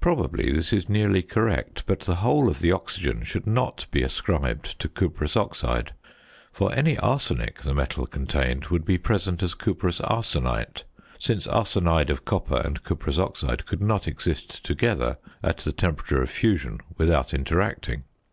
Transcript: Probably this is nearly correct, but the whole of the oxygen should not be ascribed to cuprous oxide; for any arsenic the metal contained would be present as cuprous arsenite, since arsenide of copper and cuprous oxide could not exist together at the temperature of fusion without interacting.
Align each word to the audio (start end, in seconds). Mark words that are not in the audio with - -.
Probably 0.00 0.52
this 0.52 0.72
is 0.72 0.88
nearly 0.88 1.22
correct, 1.22 1.86
but 1.86 2.00
the 2.00 2.16
whole 2.16 2.48
of 2.48 2.58
the 2.58 2.72
oxygen 2.72 3.22
should 3.22 3.46
not 3.46 3.86
be 3.92 4.02
ascribed 4.02 4.64
to 4.80 4.88
cuprous 4.88 5.36
oxide; 5.36 5.94
for 6.50 6.74
any 6.74 6.98
arsenic 6.98 7.60
the 7.60 7.72
metal 7.72 8.04
contained 8.04 8.66
would 8.66 8.84
be 8.84 8.98
present 8.98 9.44
as 9.44 9.54
cuprous 9.54 10.00
arsenite, 10.00 10.82
since 11.20 11.46
arsenide 11.46 12.10
of 12.10 12.24
copper 12.24 12.60
and 12.60 12.82
cuprous 12.82 13.16
oxide 13.16 13.64
could 13.64 13.80
not 13.80 14.08
exist 14.08 14.64
together 14.64 15.18
at 15.40 15.58
the 15.58 15.70
temperature 15.72 16.20
of 16.20 16.30
fusion 16.30 16.80
without 16.98 17.32
interacting. 17.32 18.02